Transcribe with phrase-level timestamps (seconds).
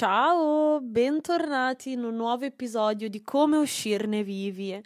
[0.00, 4.82] Ciao, bentornati in un nuovo episodio di Come uscirne vivi.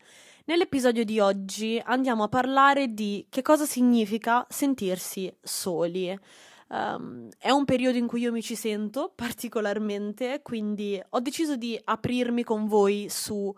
[0.46, 6.19] Nell'episodio di oggi andiamo a parlare di che cosa significa sentirsi soli.
[6.66, 11.81] Um, è un periodo in cui io mi ci sento particolarmente, quindi ho deciso di
[11.85, 13.55] aprirmi con voi su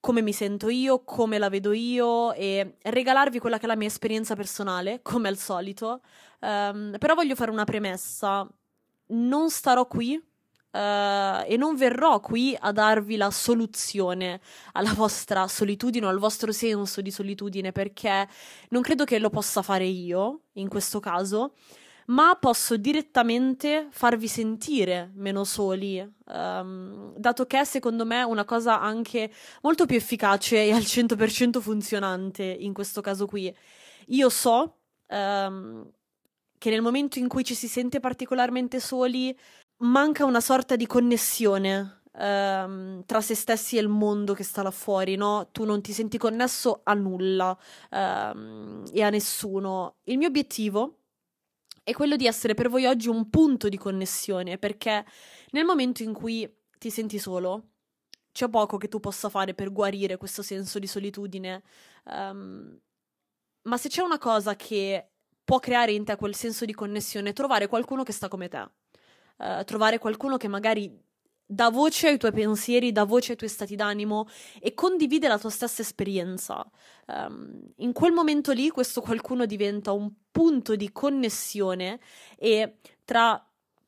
[0.00, 3.88] come mi sento io, come la vedo io e regalarvi quella che è la mia
[3.88, 6.02] esperienza personale, come al solito.
[6.40, 8.46] Um, però voglio fare una premessa.
[9.06, 10.22] Non starò qui
[10.74, 14.40] Uh, e non verrò qui a darvi la soluzione
[14.72, 18.26] alla vostra solitudine o al vostro senso di solitudine perché
[18.70, 21.54] non credo che lo possa fare io in questo caso,
[22.06, 28.80] ma posso direttamente farvi sentire meno soli, um, dato che è secondo me una cosa
[28.80, 29.30] anche
[29.62, 33.54] molto più efficace e al 100% funzionante in questo caso qui.
[34.08, 35.88] Io so um,
[36.58, 39.36] che nel momento in cui ci si sente particolarmente soli,
[39.78, 44.70] manca una sorta di connessione ehm, tra se stessi e il mondo che sta là
[44.70, 45.48] fuori, no?
[45.52, 47.56] Tu non ti senti connesso a nulla
[47.90, 49.96] ehm, e a nessuno.
[50.04, 50.98] Il mio obiettivo
[51.82, 55.04] è quello di essere per voi oggi un punto di connessione, perché
[55.50, 57.70] nel momento in cui ti senti solo,
[58.32, 61.62] c'è poco che tu possa fare per guarire questo senso di solitudine.
[62.04, 62.78] Um,
[63.62, 65.10] ma se c'è una cosa che
[65.44, 68.68] può creare in te quel senso di connessione, è trovare qualcuno che sta come te.
[69.36, 71.02] Uh, trovare qualcuno che magari
[71.46, 74.26] dà voce ai tuoi pensieri, dà voce ai tuoi stati d'animo
[74.60, 76.64] e condivide la tua stessa esperienza.
[77.06, 82.00] Um, in quel momento lì questo qualcuno diventa un punto di connessione
[82.36, 83.44] e tra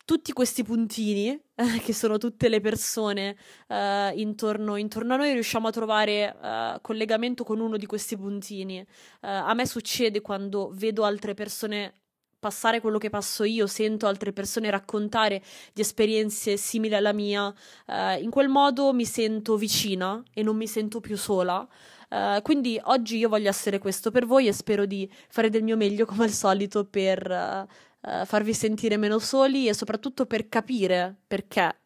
[0.07, 1.43] tutti questi puntini, eh,
[1.85, 3.37] che sono tutte le persone
[3.67, 8.79] eh, intorno, intorno, a noi, riusciamo a trovare eh, collegamento con uno di questi puntini.
[8.79, 8.87] Eh,
[9.21, 11.95] a me succede quando vedo altre persone
[12.39, 15.43] passare quello che passo io, sento altre persone raccontare
[15.73, 20.67] di esperienze simili alla mia, uh, in quel modo mi sento vicina e non mi
[20.67, 21.67] sento più sola.
[22.09, 25.77] Uh, quindi oggi io voglio essere questo per voi e spero di fare del mio
[25.77, 31.81] meglio come al solito per uh, farvi sentire meno soli e soprattutto per capire perché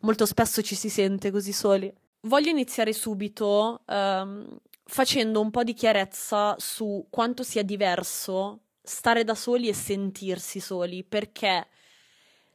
[0.00, 1.90] molto spesso ci si sente così soli.
[2.22, 4.46] Voglio iniziare subito um,
[4.84, 11.04] facendo un po' di chiarezza su quanto sia diverso stare da soli e sentirsi soli,
[11.04, 11.68] perché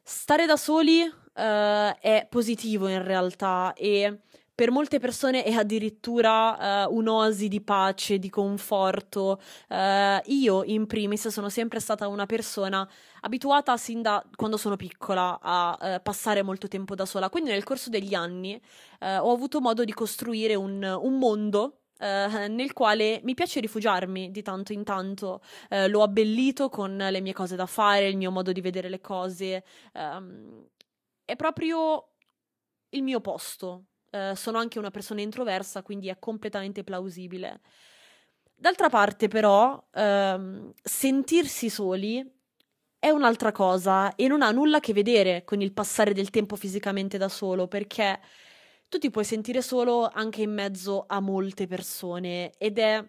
[0.01, 4.19] stare da soli uh, è positivo in realtà e
[4.55, 9.41] per molte persone è addirittura uh, un'oasi di pace, di conforto.
[9.67, 12.87] Uh, io, in primis, sono sempre stata una persona
[13.21, 17.29] abituata sin da quando sono piccola a uh, passare molto tempo da sola.
[17.29, 18.59] Quindi, nel corso degli anni,
[18.99, 24.41] ho avuto modo di costruire un, un mondo Uh, nel quale mi piace rifugiarmi di
[24.41, 25.41] tanto in tanto.
[25.69, 28.99] Uh, l'ho abbellito con le mie cose da fare, il mio modo di vedere le
[28.99, 29.63] cose.
[29.93, 30.67] Um,
[31.23, 32.15] è proprio
[32.89, 33.85] il mio posto.
[34.11, 37.61] Uh, sono anche una persona introversa, quindi è completamente plausibile.
[38.53, 42.21] D'altra parte, però, um, sentirsi soli
[42.99, 46.57] è un'altra cosa e non ha nulla a che vedere con il passare del tempo
[46.57, 48.19] fisicamente da solo, perché
[48.93, 53.03] tu ti puoi sentire solo anche in mezzo a molte persone ed è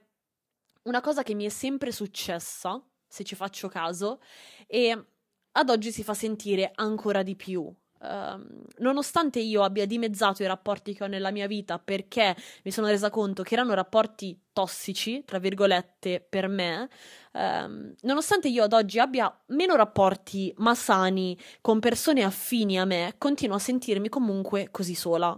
[0.84, 4.18] una cosa che mi è sempre successa, se ci faccio caso,
[4.66, 5.06] e
[5.52, 7.70] ad oggi si fa sentire ancora di più.
[8.00, 12.88] Uh, nonostante io abbia dimezzato i rapporti che ho nella mia vita perché mi sono
[12.88, 16.88] resa conto che erano rapporti tossici, tra virgolette, per me,
[17.32, 23.16] uh, nonostante io ad oggi abbia meno rapporti ma sani con persone affini a me,
[23.18, 25.36] continuo a sentirmi comunque così sola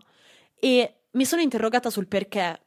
[0.59, 2.61] e mi sono interrogata sul perché.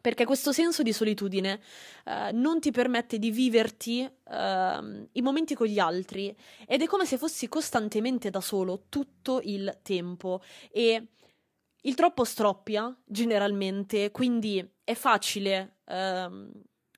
[0.00, 1.60] Perché questo senso di solitudine
[2.04, 6.36] uh, non ti permette di viverti uh, i momenti con gli altri
[6.66, 11.08] ed è come se fossi costantemente da solo tutto il tempo e
[11.82, 16.50] il troppo stroppia generalmente, quindi è facile uh,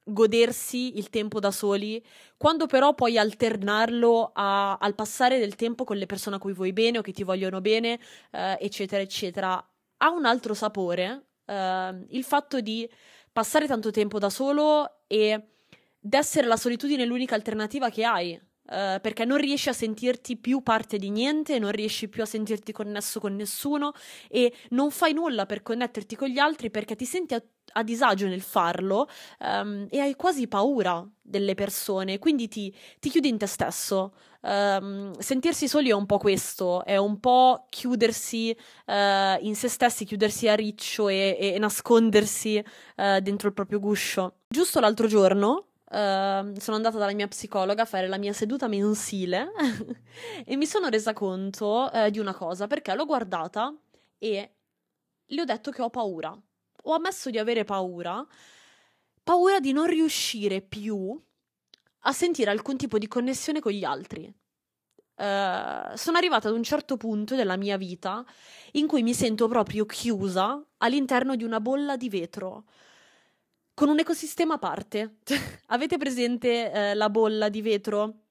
[0.08, 2.02] godersi il tempo da soli,
[2.36, 6.72] quando però puoi alternarlo a, al passare del tempo con le persone a cui vuoi
[6.72, 9.62] bene o che ti vogliono bene, eh, eccetera, eccetera
[9.98, 12.88] ha un altro sapore uh, il fatto di
[13.32, 15.50] passare tanto tempo da solo e
[15.98, 18.40] d'essere la solitudine l'unica alternativa che hai.
[18.68, 22.70] Uh, perché non riesci a sentirti più parte di niente, non riesci più a sentirti
[22.70, 23.92] connesso con nessuno
[24.28, 27.42] e non fai nulla per connetterti con gli altri perché ti senti a,
[27.72, 33.28] a disagio nel farlo um, e hai quasi paura delle persone, quindi ti, ti chiudi
[33.28, 34.12] in te stesso.
[34.40, 38.54] Um, sentirsi soli è un po' questo, è un po' chiudersi
[38.86, 38.92] uh,
[39.40, 42.62] in se stessi, chiudersi a riccio e, e nascondersi
[42.96, 44.40] uh, dentro il proprio guscio.
[44.46, 49.52] Giusto l'altro giorno Uh, sono andata dalla mia psicologa a fare la mia seduta mensile
[50.44, 53.74] e mi sono resa conto uh, di una cosa perché l'ho guardata
[54.18, 54.52] e
[55.24, 56.38] le ho detto che ho paura.
[56.82, 58.24] Ho ammesso di avere paura,
[59.22, 61.18] paura di non riuscire più
[62.00, 64.26] a sentire alcun tipo di connessione con gli altri.
[65.16, 68.24] Uh, sono arrivata ad un certo punto della mia vita
[68.72, 72.64] in cui mi sento proprio chiusa all'interno di una bolla di vetro
[73.78, 75.18] con un ecosistema a parte.
[75.66, 78.22] Avete presente eh, la bolla di vetro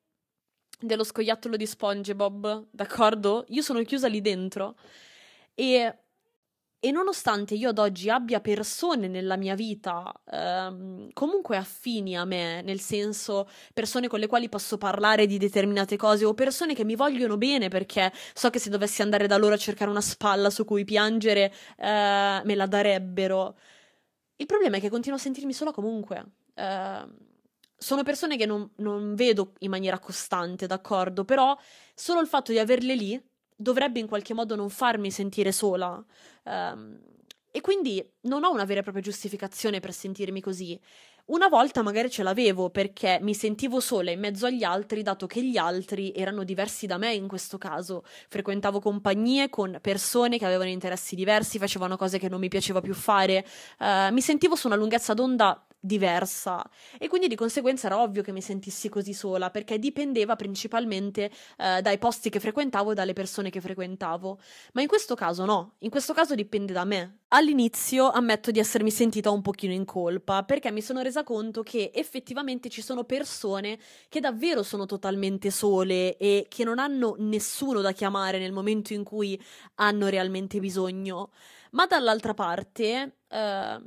[0.77, 2.67] dello scoiattolo di SpongeBob?
[2.69, 3.45] D'accordo?
[3.47, 4.75] Io sono chiusa lì dentro
[5.55, 5.97] e,
[6.77, 12.61] e nonostante io ad oggi abbia persone nella mia vita ehm, comunque affini a me,
[12.61, 16.97] nel senso persone con le quali posso parlare di determinate cose o persone che mi
[16.97, 20.65] vogliono bene perché so che se dovessi andare da loro a cercare una spalla su
[20.65, 23.55] cui piangere eh, me la darebbero
[24.37, 26.25] il problema è che continuo a sentirmi sola comunque.
[26.55, 27.11] Uh,
[27.75, 31.25] sono persone che non, non, vedo in maniera costante, d'accordo?
[31.25, 31.57] Però
[31.93, 33.21] solo il fatto di averle lì
[33.55, 36.03] dovrebbe in qualche modo non farmi sentire sola.
[36.43, 36.99] Um,
[37.51, 40.79] e quindi non ho una vera e propria giustificazione per sentirmi così.
[41.29, 45.43] Una volta magari ce l'avevo perché mi sentivo sola in mezzo agli altri, dato che
[45.43, 48.05] gli altri erano diversi da me in questo caso.
[48.29, 52.93] Frequentavo compagnie con persone che avevano interessi diversi, facevano cose che non mi piaceva più
[52.93, 53.45] fare.
[53.77, 56.63] Uh, mi sentivo su una lunghezza d'onda diversa
[56.99, 61.81] e quindi di conseguenza era ovvio che mi sentissi così sola perché dipendeva principalmente eh,
[61.81, 64.39] dai posti che frequentavo e dalle persone che frequentavo.
[64.73, 67.21] Ma in questo caso no, in questo caso dipende da me.
[67.29, 71.91] All'inizio ammetto di essermi sentita un pochino in colpa perché mi sono resa conto che
[71.93, 77.91] effettivamente ci sono persone che davvero sono totalmente sole e che non hanno nessuno da
[77.91, 79.41] chiamare nel momento in cui
[79.75, 81.31] hanno realmente bisogno.
[81.71, 83.81] Ma dall'altra parte eh,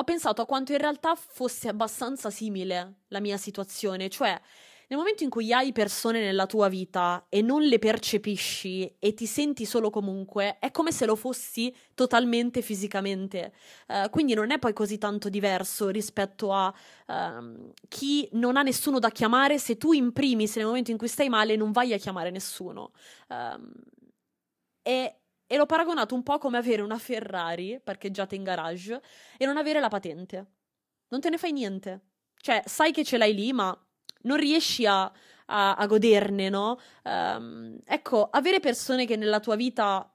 [0.00, 4.40] ho pensato a quanto in realtà fosse abbastanza simile la mia situazione, cioè
[4.88, 9.26] nel momento in cui hai persone nella tua vita e non le percepisci e ti
[9.26, 13.52] senti solo comunque, è come se lo fossi totalmente fisicamente.
[13.86, 16.74] Uh, quindi non è poi così tanto diverso rispetto a
[17.06, 21.08] uh, chi non ha nessuno da chiamare se tu in primis nel momento in cui
[21.08, 22.90] stai male non vai a chiamare nessuno.
[23.28, 23.70] Uh,
[24.82, 25.19] e
[25.52, 29.00] e l'ho paragonato un po' come avere una Ferrari parcheggiata in garage
[29.36, 30.46] e non avere la patente.
[31.08, 32.02] Non te ne fai niente.
[32.36, 33.76] Cioè, sai che ce l'hai lì, ma
[34.22, 35.02] non riesci a,
[35.46, 36.78] a, a goderne, no?
[37.02, 40.08] Um, ecco, avere persone che nella tua vita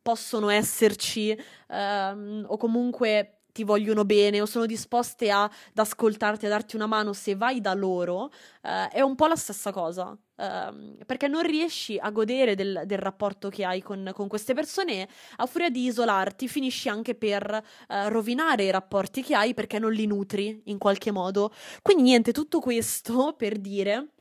[0.00, 1.36] possono esserci
[1.66, 6.86] um, o comunque ti vogliono bene o sono disposte a, ad ascoltarti, a darti una
[6.86, 8.30] mano se vai da loro,
[8.62, 10.16] uh, è un po' la stessa cosa.
[10.38, 15.08] Uh, perché non riesci a godere del, del rapporto che hai con, con, queste persone,
[15.36, 19.92] a furia di isolarti, finisci anche per uh, rovinare i rapporti che hai perché non
[19.92, 21.52] li nutri in qualche modo.
[21.82, 24.12] Quindi, niente, tutto questo per dire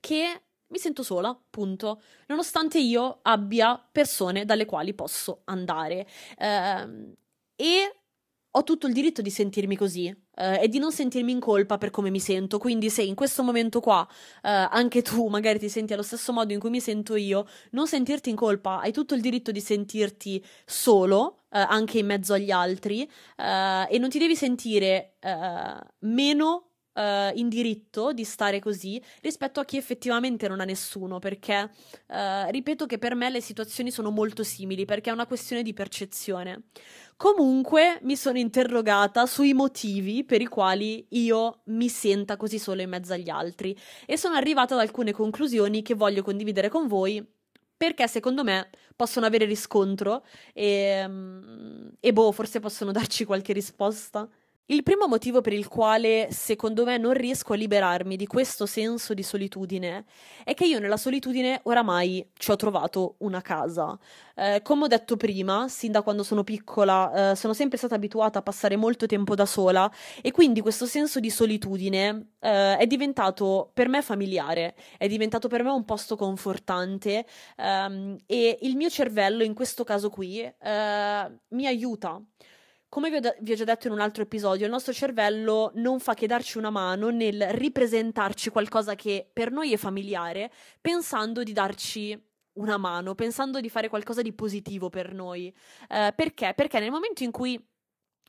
[0.00, 2.02] che mi sento sola, punto.
[2.26, 6.06] Nonostante io abbia persone dalle quali posso andare.
[6.38, 7.14] Uh,
[7.56, 8.01] e
[8.54, 11.90] ho tutto il diritto di sentirmi così eh, e di non sentirmi in colpa per
[11.90, 12.58] come mi sento.
[12.58, 14.06] Quindi, se in questo momento qua
[14.42, 17.86] eh, anche tu magari ti senti allo stesso modo in cui mi sento io, non
[17.86, 21.38] sentirti in colpa, hai tutto il diritto di sentirti solo.
[21.54, 23.02] Eh, anche in mezzo agli altri
[23.36, 29.60] eh, e non ti devi sentire eh, meno Uh, in diritto di stare così rispetto
[29.60, 31.70] a chi effettivamente non ha nessuno, perché
[32.08, 35.72] uh, ripeto che per me le situazioni sono molto simili, perché è una questione di
[35.72, 36.64] percezione.
[37.16, 42.88] Comunque mi sono interrogata sui motivi per i quali io mi senta così solo in
[42.88, 47.24] mezzo agli altri e sono arrivata ad alcune conclusioni che voglio condividere con voi
[47.82, 54.28] perché secondo me possono avere riscontro e, mm, e boh, forse possono darci qualche risposta.
[54.66, 59.12] Il primo motivo per il quale, secondo me, non riesco a liberarmi di questo senso
[59.12, 60.04] di solitudine
[60.44, 63.98] è che io nella solitudine oramai ci ho trovato una casa.
[64.36, 68.38] Eh, come ho detto prima, sin da quando sono piccola, eh, sono sempre stata abituata
[68.38, 69.90] a passare molto tempo da sola
[70.22, 75.64] e quindi questo senso di solitudine eh, è diventato per me familiare, è diventato per
[75.64, 77.26] me un posto confortante
[77.56, 82.22] ehm, e il mio cervello in questo caso qui eh, mi aiuta
[82.92, 85.70] come vi ho, de- vi ho, già detto in un altro episodio, il nostro cervello
[85.76, 91.42] non fa che darci una mano nel ripresentarci qualcosa che per noi è familiare, pensando
[91.42, 92.22] di darci
[92.58, 95.46] una mano, pensando di fare qualcosa di positivo per noi.
[95.88, 96.52] Eh, perché?
[96.54, 97.58] Perché nel momento in cui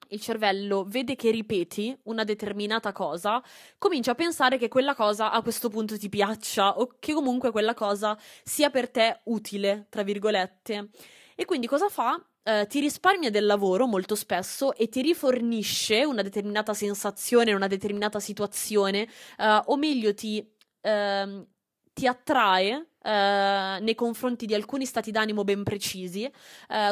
[0.07, 3.43] il cervello vede che ripeti una determinata cosa,
[3.77, 7.73] comincia a pensare che quella cosa a questo punto ti piaccia o che comunque quella
[7.73, 10.89] cosa sia per te utile, tra virgolette.
[11.35, 12.17] E quindi cosa fa?
[12.45, 18.19] Uh, ti risparmia del lavoro molto spesso e ti rifornisce una determinata sensazione, una determinata
[18.19, 19.07] situazione,
[19.37, 20.45] uh, o meglio ti,
[20.81, 21.47] uh,
[21.93, 26.31] ti attrae nei confronti di alcuni stati d'animo ben precisi,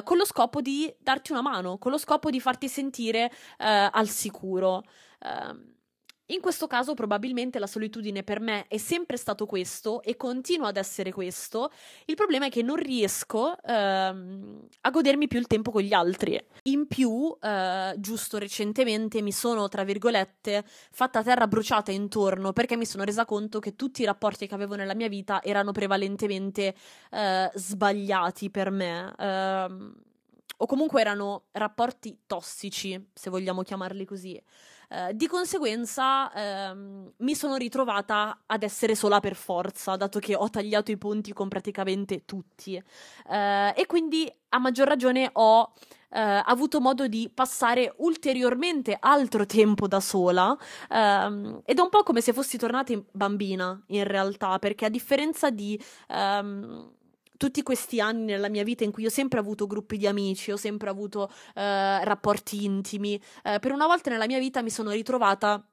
[0.04, 4.84] con lo scopo di darti una mano, con lo scopo di farti sentire al sicuro.
[5.22, 5.76] Ehm,
[6.34, 10.78] in questo caso probabilmente la solitudine per me è sempre stato questo e continua ad
[10.78, 11.72] essere questo.
[12.06, 16.42] Il problema è che non riesco ehm, a godermi più il tempo con gli altri.
[16.64, 22.86] In più, eh, giusto recentemente mi sono, tra virgolette, fatta terra bruciata intorno perché mi
[22.86, 26.76] sono resa conto che tutti i rapporti che avevo nella mia vita erano prevalentemente
[27.12, 29.14] eh, sbagliati per me.
[29.18, 30.10] Eh,
[30.62, 34.40] o comunque erano rapporti tossici, se vogliamo chiamarli così.
[34.94, 40.50] Eh, di conseguenza ehm, mi sono ritrovata ad essere sola per forza, dato che ho
[40.50, 42.76] tagliato i ponti con praticamente tutti.
[42.76, 45.72] Eh, e quindi a maggior ragione ho
[46.10, 50.58] eh, avuto modo di passare ulteriormente altro tempo da sola
[50.90, 55.50] ehm, ed è un po' come se fossi tornata bambina in realtà, perché a differenza
[55.50, 55.82] di...
[56.10, 57.00] Ehm,
[57.42, 60.58] tutti questi anni nella mia vita in cui ho sempre avuto gruppi di amici, ho
[60.58, 65.66] sempre avuto eh, rapporti intimi, eh, per una volta nella mia vita mi sono ritrovata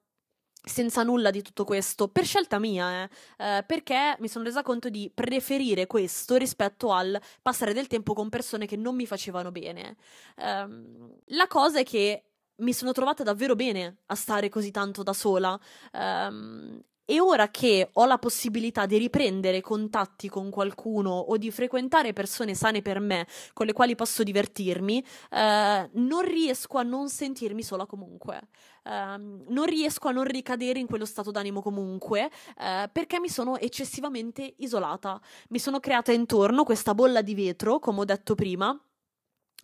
[0.65, 4.89] senza nulla di tutto questo, per scelta mia, eh, eh, perché mi sono resa conto
[4.89, 9.97] di preferire questo rispetto al passare del tempo con persone che non mi facevano bene.
[10.37, 12.23] Um, la cosa è che
[12.57, 15.59] mi sono trovata davvero bene a stare così tanto da sola
[15.93, 22.13] um, e ora che ho la possibilità di riprendere contatti con qualcuno o di frequentare
[22.13, 27.63] persone sane per me, con le quali posso divertirmi, eh, non riesco a non sentirmi
[27.63, 28.49] sola comunque.
[28.85, 33.57] Eh, non riesco a non ricadere in quello stato d'animo comunque, eh, perché mi sono
[33.57, 35.19] eccessivamente isolata.
[35.49, 38.79] Mi sono creata intorno questa bolla di vetro, come ho detto prima,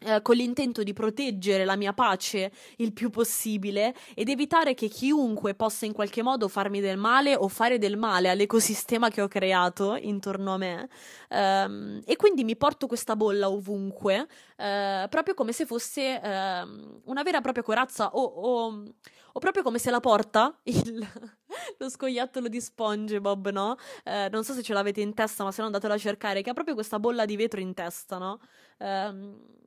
[0.00, 5.54] eh, con l'intento di proteggere la mia pace il più possibile ed evitare che chiunque
[5.54, 9.94] possa in qualche modo farmi del male o fare del male all'ecosistema che ho creato
[9.94, 10.88] intorno a me.
[11.30, 17.22] Um, e quindi mi porto questa bolla ovunque, uh, proprio come se fosse uh, una
[17.22, 18.84] vera e propria corazza o, o,
[19.32, 21.06] o, proprio come se la porta il,
[21.78, 23.76] lo scoiattolo di SpongeBob, no?
[24.04, 26.50] Uh, non so se ce l'avete in testa, ma se no andatelo a cercare, che
[26.50, 28.40] ha proprio questa bolla di vetro in testa, no?
[28.78, 29.62] Um,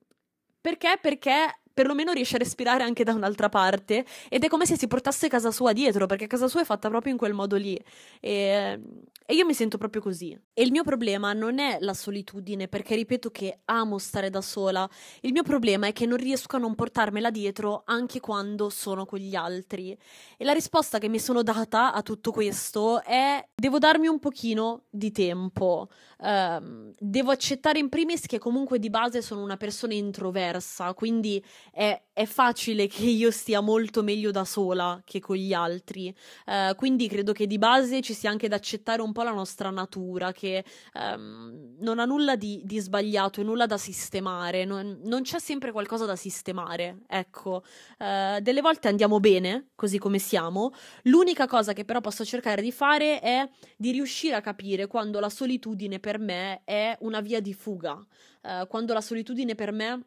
[0.62, 0.98] perché?
[1.02, 5.28] Perché perlomeno riesce a respirare anche da un'altra parte ed è come se si portasse
[5.28, 7.80] casa sua dietro, perché casa sua è fatta proprio in quel modo lì.
[8.20, 8.80] E,
[9.30, 10.32] e io mi sento proprio così.
[10.54, 14.90] E il mio problema non è la solitudine, perché ripeto che amo stare da sola.
[15.20, 19.20] Il mio problema è che non riesco a non portarmela dietro anche quando sono con
[19.20, 19.92] gli altri.
[20.38, 24.84] E la risposta che mi sono data a tutto questo è devo darmi un pochino
[24.90, 25.90] di tempo.
[26.20, 32.02] Um, devo accettare in primis che comunque di base sono una persona introversa, quindi è,
[32.12, 36.16] è, facile che io stia molto meglio da sola che con gli altri.
[36.46, 39.72] Uh, quindi credo che di base ci sia anche da accettare un po' la nostra
[39.72, 45.24] natura, che um, non ha nulla di, di, sbagliato e nulla da sistemare, non, non,
[45.24, 47.00] c'è sempre qualcosa da sistemare.
[47.08, 47.64] Ecco,
[47.98, 50.72] uh, delle volte andiamo bene così come siamo.
[51.04, 55.30] L'unica cosa che però posso cercare di fare è di riuscire a capire quando la
[55.30, 60.06] solitudine per me è una via di fuga, uh, quando la solitudine per me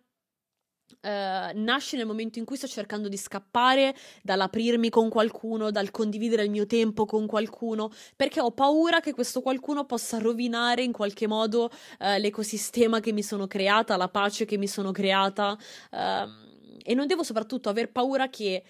[1.01, 6.45] Uh, nasce nel momento in cui sto cercando di scappare dall'aprirmi con qualcuno, dal condividere
[6.45, 11.27] il mio tempo con qualcuno, perché ho paura che questo qualcuno possa rovinare in qualche
[11.27, 15.57] modo uh, l'ecosistema che mi sono creata, la pace che mi sono creata.
[15.91, 16.49] Uh,
[16.83, 18.65] e non devo soprattutto aver paura che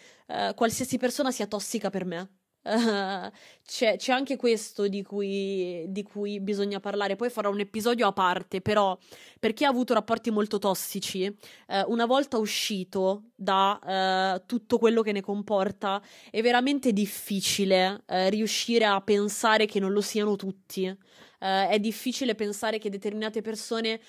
[0.54, 2.39] qualsiasi persona sia tossica per me.
[2.62, 3.30] Uh,
[3.66, 7.16] c'è, c'è, anche questo di cui, di cui, bisogna parlare.
[7.16, 8.98] Poi farò un episodio a parte, però,
[9.38, 15.02] per chi ha avuto rapporti molto tossici, uh, una volta uscito da uh, tutto quello
[15.02, 20.94] che ne comporta, è veramente difficile riuscire a pensare che non lo siano tutti.
[21.38, 24.00] è difficile pensare che determinate persone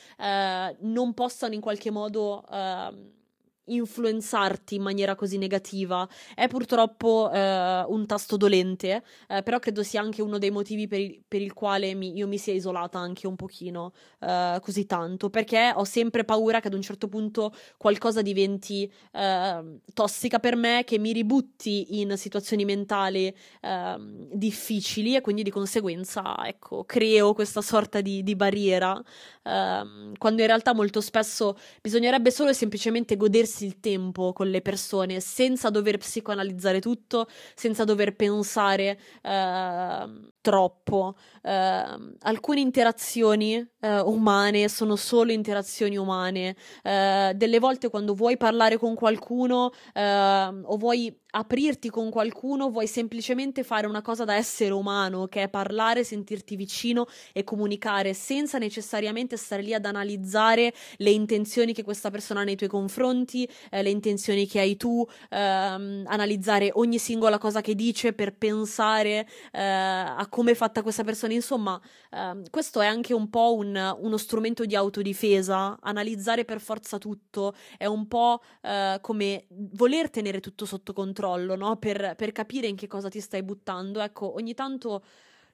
[0.80, 3.21] non possano in qualche modo ehm,
[3.66, 6.08] influenzarti in maniera così negativa.
[6.34, 11.00] È purtroppo eh, un tasto dolente, eh, però credo sia anche uno dei motivi per
[11.00, 15.30] il, per il quale mi, io mi sia isolata anche un pochino eh, così tanto,
[15.30, 20.84] perché ho sempre paura che ad un certo punto qualcosa diventi ehm, tossica per me,
[20.86, 27.62] che mi ributti in situazioni mentali ehm, difficili e quindi di conseguenza, ecco, creo questa
[27.62, 29.02] sorta di, di barriera,
[29.44, 34.50] ehm, quando in realtà molto spesso bisognerebbe solo e semplicemente godersi godersi il tempo con
[34.50, 41.16] le persone senza dover psicoanalizzare tutto, senza dover pensare uh, troppo.
[41.44, 46.56] Uh, alcune interazioni uh, umane sono solo interazioni umane.
[46.84, 53.64] Uh, delle volte quando vuoi parlare con qualcuno o vuoi aprirti con qualcuno, vuoi semplicemente
[53.64, 59.38] fare una cosa da essere umano, che è parlare, sentirti vicino e comunicare senza necessariamente
[59.38, 63.90] stare lì ad analizzare le intenzioni che questa persona ha nei tuoi confronti, eh, le
[63.90, 70.28] intenzioni che hai tu, ehm, analizzare ogni singola cosa che dice per pensare eh, a
[70.32, 71.34] come è fatta questa persona.
[71.34, 76.98] Insomma, ehm, questo è anche un po' un, uno strumento di autodifesa, analizzare per forza
[76.98, 81.76] tutto, è un po' eh, come voler tenere tutto sotto controllo no?
[81.76, 84.00] Per, per capire in che cosa ti stai buttando.
[84.00, 85.04] Ecco, ogni tanto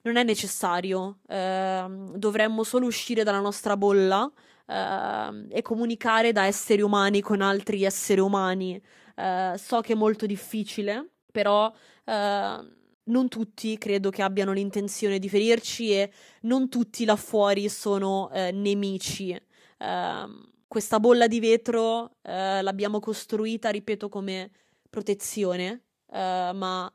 [0.03, 4.31] non è necessario, eh, dovremmo solo uscire dalla nostra bolla
[4.67, 8.79] eh, e comunicare da esseri umani con altri esseri umani.
[9.15, 11.73] Eh, so che è molto difficile, però
[12.05, 12.75] eh,
[13.07, 16.11] non tutti credo che abbiano l'intenzione di ferirci e
[16.41, 19.39] non tutti là fuori sono eh, nemici.
[19.79, 24.51] Ehm, questa bolla di vetro eh, l'abbiamo costruita, ripeto, come
[24.89, 26.17] protezione, uh,
[26.53, 26.91] ma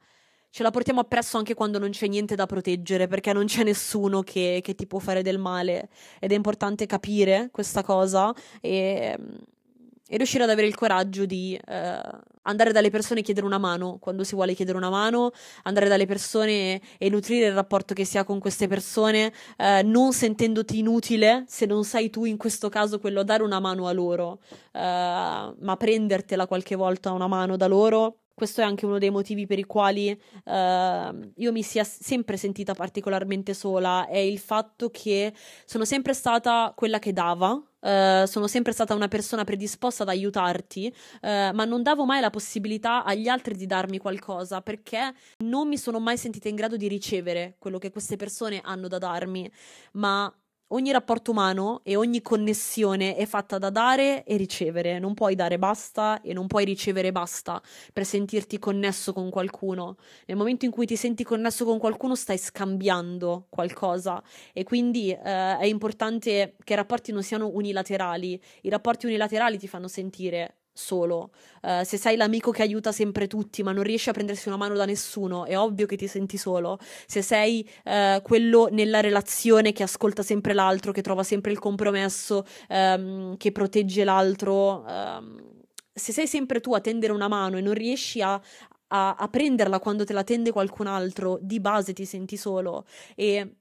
[0.50, 4.23] ce la portiamo appresso anche quando non c'è niente da proteggere, perché non c'è nessuno
[4.23, 5.88] che, che ti può fare del male.
[6.19, 9.16] Ed è importante capire questa cosa e,
[10.09, 12.00] e riuscire ad avere il coraggio di eh,
[12.42, 15.30] andare dalle persone e chiedere una mano quando si vuole chiedere una mano,
[15.62, 20.12] andare dalle persone e nutrire il rapporto che si ha con queste persone, eh, non
[20.12, 23.92] sentendoti inutile se non sei tu in questo caso quello a dare una mano a
[23.92, 24.40] loro,
[24.73, 29.47] eh, ma prendertela qualche volta una mano da loro questo è anche uno dei motivi
[29.47, 35.33] per i quali uh, io mi sia sempre sentita particolarmente sola, è il fatto che
[35.65, 40.93] sono sempre stata quella che dava, uh, sono sempre stata una persona predisposta ad aiutarti,
[41.23, 45.79] uh, ma non davo mai la possibilità agli altri di darmi qualcosa perché non mi
[45.79, 49.51] sono mai sentita in grado di ricevere quello che queste persone hanno da darmi,
[49.93, 50.33] ma
[50.73, 54.99] ogni rapporto umano e ogni connessione è fatta da dare e ricevere.
[54.99, 57.61] Non puoi dare basta e non puoi ricevere basta
[57.93, 59.97] per sentirti connesso con qualcuno.
[60.26, 65.59] Nel momento in cui ti senti connesso con qualcuno stai scambiando qualcosa e quindi eh,
[65.59, 68.41] è importante che i rapporti non siano unilaterali.
[68.62, 71.31] I rapporti unilaterali ti fanno sentire solo.
[71.62, 74.75] Uh, se sei l'amico che aiuta sempre tutti, ma non riesci a prendersi una mano
[74.75, 76.79] da nessuno, è ovvio che ti senti solo.
[77.07, 82.44] Se sei uh, quello nella relazione che ascolta sempre l'altro, che trova sempre il compromesso,
[82.68, 84.85] um, che protegge l'altro.
[84.87, 85.61] Um,
[85.92, 88.40] se sei sempre tu a tendere una mano e non riesci a,
[88.88, 92.87] a, a prenderla quando te la tende qualcun altro, di base ti senti solo.
[93.14, 93.57] E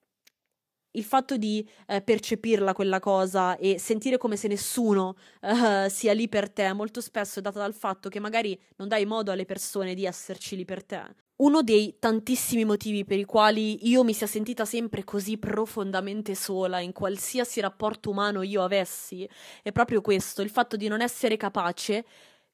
[0.92, 6.28] il fatto di eh, percepirla quella cosa e sentire come se nessuno uh, sia lì
[6.28, 9.94] per te molto spesso è data dal fatto che magari non dai modo alle persone
[9.94, 11.04] di esserci lì per te.
[11.42, 16.80] Uno dei tantissimi motivi per i quali io mi sia sentita sempre così profondamente sola
[16.82, 19.28] in qualsiasi rapporto umano io avessi
[19.64, 22.06] è proprio questo, il fatto di non essere capace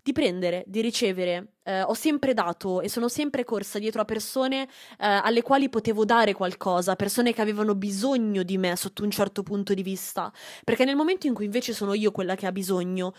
[0.07, 1.55] di prendere, di ricevere.
[1.63, 4.67] Eh, ho sempre dato e sono sempre corsa dietro a persone eh,
[4.99, 9.73] alle quali potevo dare qualcosa, persone che avevano bisogno di me sotto un certo punto
[9.73, 10.31] di vista.
[10.63, 13.13] Perché nel momento in cui invece sono io quella che ha bisogno,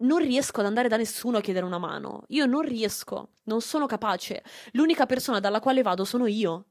[0.00, 2.24] non riesco ad andare da nessuno a chiedere una mano.
[2.28, 4.42] Io non riesco, non sono capace.
[4.72, 6.66] L'unica persona dalla quale vado sono io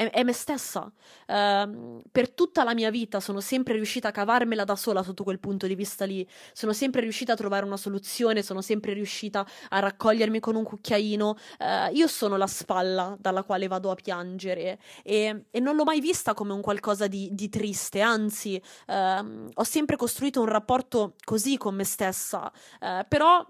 [0.00, 0.90] è, è me stessa.
[1.26, 5.38] Uh, per tutta la mia vita sono sempre riuscita a cavarmela da sola sotto quel
[5.38, 6.26] punto di vista lì.
[6.52, 11.36] Sono sempre riuscita a trovare una soluzione, sono sempre riuscita a raccogliermi con un cucchiaino.
[11.58, 16.00] Uh, io sono la spalla dalla quale vado a piangere e, e non l'ho mai
[16.00, 21.58] vista come un qualcosa di, di triste, anzi, uh, ho sempre costruito un rapporto così
[21.58, 22.50] con me stessa.
[22.80, 23.44] Eh, però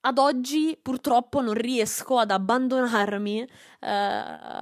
[0.00, 3.48] ad oggi purtroppo non riesco ad abbandonarmi eh,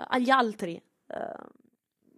[0.09, 0.75] agli altri.
[0.75, 1.63] Eh,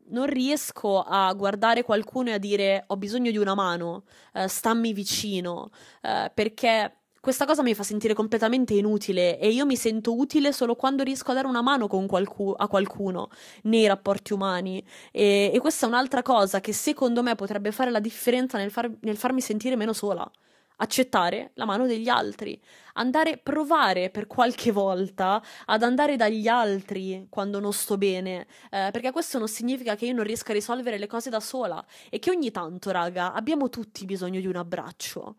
[0.09, 4.93] non riesco a guardare qualcuno e a dire ho bisogno di una mano, eh, stammi
[4.93, 5.71] vicino,
[6.03, 10.77] eh, perché questa cosa mi fa sentire completamente inutile e io mi sento utile solo
[10.77, 13.31] quando riesco a dare una mano qualcu- a qualcuno
[13.63, 14.85] nei rapporti umani.
[15.11, 18.93] E, e, questa è un'altra cosa che secondo me potrebbe fare la differenza nel, far-
[19.01, 20.31] nel farmi sentire meno sola
[20.77, 22.61] accettare la mano degli altri,
[22.95, 29.13] andare provare per qualche volta ad andare dagli altri quando non sto bene, eh, perché
[29.13, 32.31] questo non significa che io non riesca a risolvere le cose da sola e che
[32.31, 35.37] ogni tanto, raga, abbiamo tutti bisogno di un abbraccio.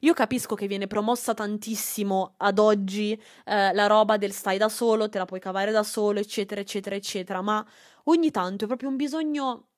[0.00, 3.12] Io capisco che viene promossa tantissimo ad oggi
[3.44, 6.94] eh, la roba del stai da solo, te la puoi cavare da solo, eccetera, eccetera,
[6.94, 7.64] eccetera, ma
[8.04, 9.68] ogni tanto è proprio un bisogno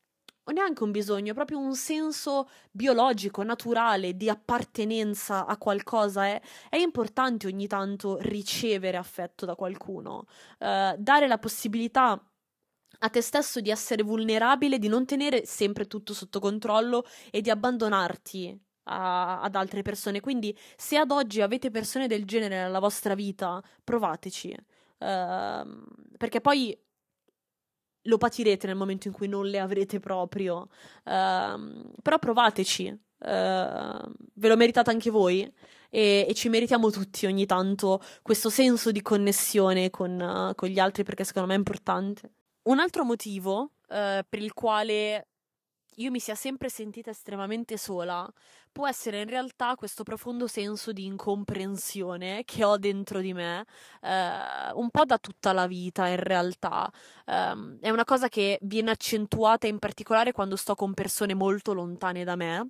[0.49, 6.27] o neanche un bisogno, è proprio un senso biologico, naturale, di appartenenza a qualcosa.
[6.27, 10.27] È, è importante ogni tanto ricevere affetto da qualcuno,
[10.59, 12.21] uh, dare la possibilità
[12.99, 17.51] a te stesso di essere vulnerabile, di non tenere sempre tutto sotto controllo e di
[17.51, 20.21] abbandonarti a, ad altre persone.
[20.21, 24.57] Quindi, se ad oggi avete persone del genere nella vostra vita, provateci.
[24.99, 25.85] Uh,
[26.17, 26.75] perché poi
[28.07, 30.69] lo patirete nel momento in cui non le avrete proprio.
[31.05, 33.05] Uh, però provateci.
[33.19, 35.51] Uh, ve lo meritate anche voi
[35.89, 40.79] e, e, ci meritiamo tutti ogni tanto questo senso di connessione con, uh, con gli
[40.79, 42.33] altri perché secondo me è importante.
[42.65, 45.29] Un altro motivo uh, per il quale
[45.97, 48.31] io mi sia sempre sentita estremamente sola
[48.73, 53.65] può essere in realtà questo profondo senso di incomprensione che ho dentro di me,
[54.03, 56.93] eh, un po' da tutta la vita in realtà.
[57.25, 62.23] Um, è una cosa che viene accentuata in particolare quando sto con persone molto lontane
[62.25, 62.69] da me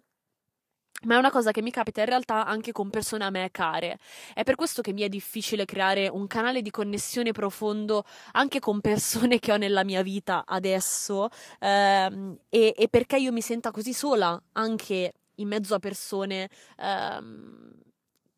[1.05, 3.99] ma è una cosa che mi capita in realtà anche con persone a me care.
[4.35, 8.81] È per questo che mi è difficile creare un canale di connessione profondo anche con
[8.81, 11.29] persone che ho nella mia vita adesso
[11.61, 17.73] ehm, e, e, perché io mi senta così sola anche in mezzo a persone ehm,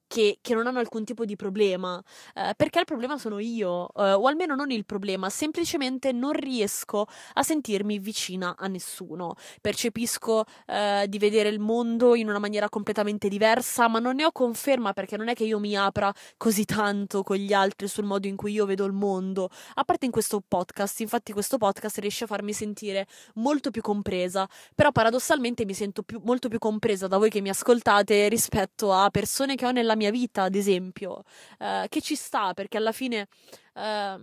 [0.09, 2.03] che, che, non hanno alcun tipo di problema,
[2.35, 7.07] eh, perché il problema sono io, eh, o almeno non il problema, semplicemente non riesco
[7.35, 9.35] a sentirmi vicina a nessuno.
[9.61, 14.33] Percepisco eh, di vedere il mondo in una maniera completamente diversa, ma non ne ho
[14.33, 18.27] conferma perché non è che io mi apra così tanto con gli altri sul modo
[18.27, 22.25] in cui io vedo il mondo, a parte in questo podcast, infatti questo podcast riesce
[22.25, 27.19] a farmi sentire molto più compresa, però paradossalmente mi sento più, molto più compresa da
[27.19, 31.25] voi che mi ascoltate rispetto a persone che ho nella mia vita, ad esempio,
[31.59, 33.29] eh, che ci sta perché alla fine
[33.75, 34.17] eh,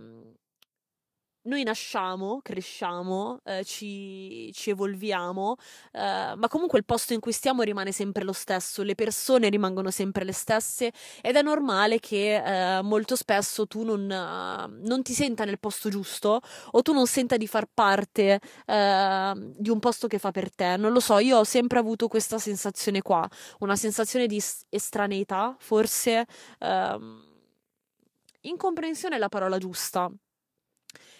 [1.46, 5.56] noi nasciamo, cresciamo, eh, ci, ci, evolviamo,
[5.92, 9.90] eh, ma comunque il posto in cui stiamo rimane sempre lo stesso, le persone rimangono
[9.90, 15.44] sempre le stesse ed è normale che eh, molto spesso tu non, non, ti senta
[15.44, 16.40] nel posto giusto
[16.72, 20.76] o tu non senta di far parte ehm, di un posto che fa per te.
[20.76, 23.28] Non lo so, io ho sempre avuto questa sensazione qua,
[23.60, 26.26] una sensazione di estraneità, forse
[26.58, 27.24] ehm,
[28.42, 30.10] incomprensione è la parola giusta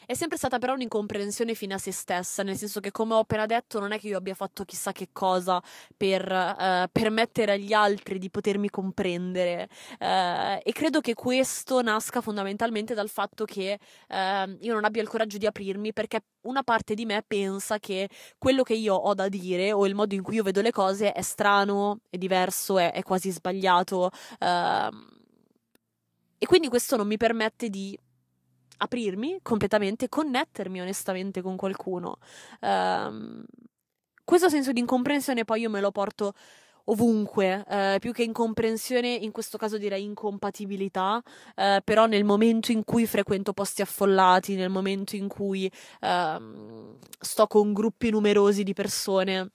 [0.07, 3.45] è sempre stata però un'incomprensione fine a se stessa, nel senso che, come ho appena
[3.45, 5.61] detto, non è che io abbia fatto chissà che cosa
[5.97, 9.69] per uh, permettere agli altri di potermi comprendere.
[9.99, 15.09] Uh, e credo che questo nasca fondamentalmente dal fatto che uh, io non abbia il
[15.09, 19.29] coraggio di aprirmi perché una parte di me pensa che quello che io ho da
[19.29, 22.92] dire o il modo in cui io vedo le cose è strano, è diverso, è,
[22.92, 24.11] è quasi sbagliato.
[24.38, 25.14] Uh,
[26.38, 27.99] e quindi questo non mi permette di
[28.79, 32.19] aprirmi completamente, connettermi onestamente con qualcuno.
[32.61, 33.45] Um,
[34.25, 36.33] questo senso di incomprensione poi io me lo porto
[36.87, 41.23] ovunque, eh, più che incomprensione, in questo caso direi incompatibilità,
[41.55, 46.39] eh, però nel momento in cui frequento posti affollati, nel momento in cui eh,
[47.21, 49.51] sto con gruppi numerosi di persone,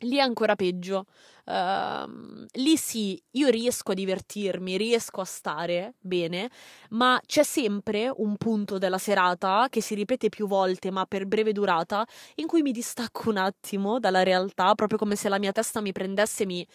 [0.00, 1.04] lì è ancora peggio,
[1.48, 6.50] Uh, lì sì, io riesco a divertirmi, riesco a stare bene,
[6.90, 11.52] ma c'è sempre un punto della serata che si ripete più volte, ma per breve
[11.52, 15.80] durata, in cui mi distacco un attimo dalla realtà, proprio come se la mia testa
[15.80, 16.66] mi prendesse e mi,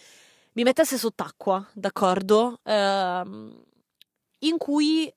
[0.53, 2.59] mi mettesse sott'acqua, d'accordo?
[2.63, 3.63] Uh,
[4.39, 5.13] in cui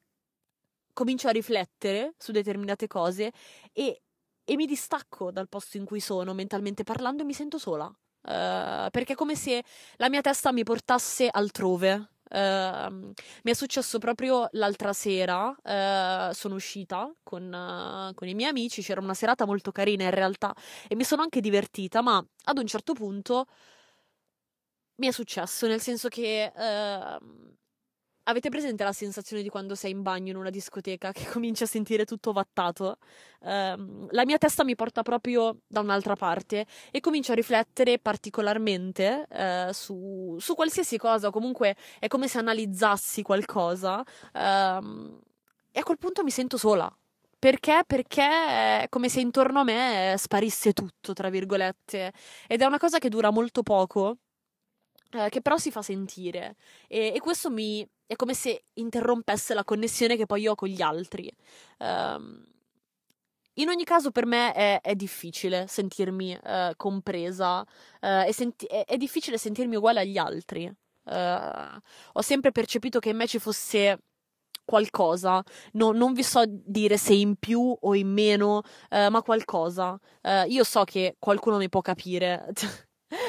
[0.92, 3.32] comincio a riflettere su determinate cose
[3.72, 4.02] e,
[4.48, 7.86] e mi distacco dal posto in cui sono mentalmente parlando e mi sento sola.
[7.86, 9.62] Uh, perché è come se
[9.96, 12.10] la mia testa mi portasse altrove.
[12.28, 18.82] Uh, mi è successo proprio l'altra sera, uh, sono uscita con, con, i miei amici,
[18.82, 20.52] c'era una serata molto carina in realtà
[20.88, 23.46] e mi sono anche divertita, ma ad un certo punto
[24.96, 26.52] mi è successo, nel senso che
[28.28, 31.66] Avete presente la sensazione di quando sei in bagno in una discoteca che cominci a
[31.66, 32.98] sentire tutto vattato?
[33.38, 39.26] Uh, la mia testa mi porta proprio da un'altra parte e comincio a riflettere particolarmente
[39.30, 45.20] uh, su, su, qualsiasi cosa, comunque è come se analizzassi qualcosa uh,
[45.70, 46.92] e a quel punto mi sento sola.
[47.38, 47.82] Perché?
[47.86, 52.12] Perché è come se intorno a me sparisse tutto, tra virgolette.
[52.48, 54.16] Ed è una cosa che dura molto poco,
[55.10, 56.56] eh, che però si fa sentire.
[56.88, 60.82] E, e questo mi, è come se interrompesse la connessione che poi ho con gli
[60.82, 61.30] altri.
[61.78, 62.44] Um,
[63.58, 68.96] in ogni caso, per me è, è difficile sentirmi uh, compresa, uh, senti- è, è,
[68.96, 70.70] difficile sentirmi uguale agli altri.
[71.04, 71.80] Uh,
[72.12, 73.98] ho sempre percepito che in me ci fosse
[74.64, 75.42] qualcosa,
[75.72, 79.96] no, non vi so dire se in più o in meno, ma qualcosa.
[80.48, 82.52] io so che qualcuno mi può capire.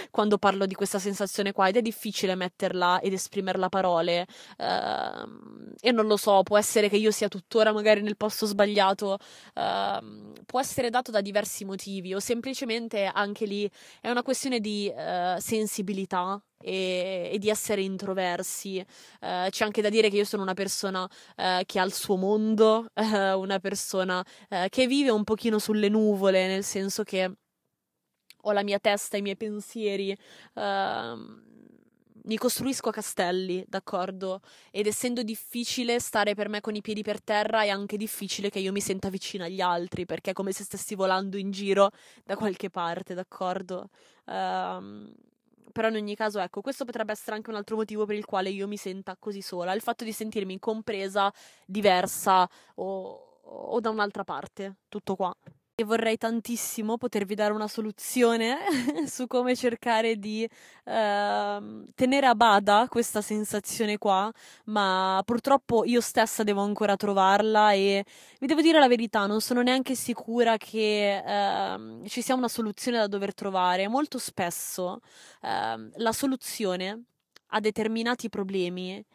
[0.09, 4.27] quando parlo di questa sensazione qua ed è difficile metterla ed esprimerla a parole.
[4.57, 9.17] Uh, e non lo so, può essere che io sia tuttora magari nel posto sbagliato,
[9.55, 13.69] uh, può essere dato da diversi motivi o semplicemente anche lì
[14.01, 18.83] è una questione di uh, sensibilità e, e, di essere introversi.
[19.21, 22.15] Uh, c'è anche da dire che io sono una persona uh, che ha il suo
[22.15, 23.03] mondo, uh,
[23.39, 24.25] una persona
[24.69, 27.31] che vive un pochino sulle nuvole, nel senso che
[28.41, 30.17] ho la mia testa, i miei pensieri.
[30.53, 31.45] Uh,
[32.27, 34.41] mi costruisco castelli, d'accordo?
[34.71, 38.59] Ed essendo difficile stare per me con i piedi per terra, è anche difficile che
[38.59, 41.91] io mi senta vicina agli altri, perché è come se stessi volando in giro
[42.25, 43.89] da qualche parte, d'accordo?
[44.25, 45.13] Uh,
[45.71, 48.49] però in ogni caso, ecco, questo potrebbe essere anche un altro motivo per il quale
[48.49, 51.31] io mi senta così sola, il fatto di sentirmi compresa,
[51.65, 55.35] diversa o, o da un'altra parte, tutto qua
[55.79, 58.57] e vorrei tantissimo potervi dare una soluzione
[59.05, 64.33] su come cercare di uh, tenere a bada questa sensazione qua,
[64.65, 68.03] ma purtroppo io stessa devo ancora trovarla e
[68.39, 72.97] vi devo dire la verità, non sono neanche sicura che uh, ci sia una soluzione
[72.97, 73.87] da dover trovare.
[73.87, 74.99] Molto spesso
[75.43, 77.03] uh, la soluzione
[77.49, 79.05] a determinati problemi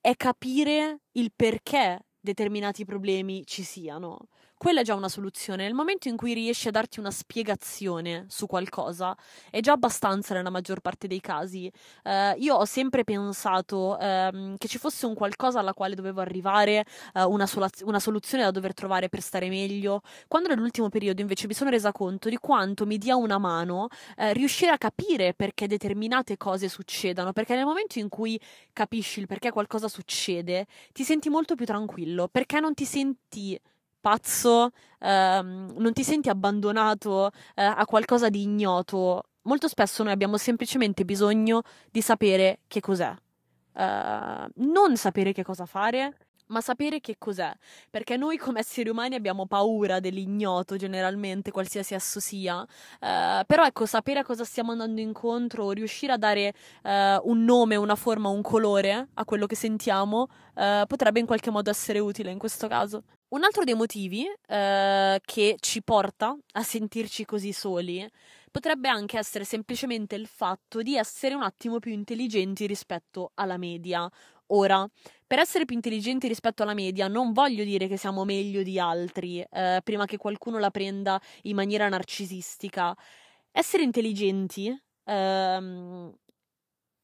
[0.00, 4.28] è capire il perché determinati problemi ci siano
[4.62, 5.64] quella è già una soluzione.
[5.64, 9.12] Nel momento in cui riesci a darti una spiegazione su qualcosa,
[9.50, 11.68] è già abbastanza nella maggior parte dei casi.
[12.04, 16.84] Uh, io ho sempre pensato uh, che ci fosse un qualcosa alla quale dovevo arrivare,
[17.14, 20.00] uh, una, sola- una, soluzione da dover trovare per stare meglio.
[20.28, 24.32] Quando nell'ultimo periodo invece mi sono resa conto di quanto mi dia una mano eh,
[24.32, 28.38] riuscire a capire perché determinate cose succedano, perché nel momento in cui
[28.72, 33.60] capisci il perché qualcosa succede, ti senti molto più tranquillo, perché non ti senti
[34.02, 39.22] pazzo, ehm, non ti senti abbandonato eh, a qualcosa di ignoto.
[39.42, 43.14] Molto spesso noi abbiamo semplicemente bisogno di sapere che cos'è.
[43.74, 46.14] Uh, non sapere che cosa fare,
[46.48, 47.50] ma sapere che cos'è,
[47.90, 52.66] perché noi come esseri umani abbiamo paura dell'ignoto generalmente, qualsiasi esso sia, uh,
[53.46, 56.90] però ecco, sapere a cosa stiamo andando incontro, riuscire a dare uh,
[57.28, 61.70] un nome, una forma, un colore a quello che sentiamo, uh, potrebbe in qualche modo
[61.70, 63.02] essere utile in questo caso.
[63.32, 68.06] Un altro dei motivi che ci porta a sentirci così soli
[68.50, 74.06] potrebbe anche essere semplicemente il fatto di essere un attimo più intelligenti rispetto alla media.
[74.48, 74.86] Ora,
[75.26, 79.40] per essere più intelligenti rispetto alla media, non voglio dire che siamo meglio di altri,
[79.40, 82.94] eh, prima che qualcuno la prenda in maniera narcisistica.
[83.50, 86.14] Essere intelligenti ehm,